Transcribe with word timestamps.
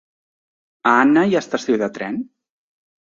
A 0.91 0.95
Anna 1.03 1.25
hi 1.29 1.37
ha 1.37 1.43
estació 1.45 1.77
de 1.83 1.91
tren? 1.99 2.21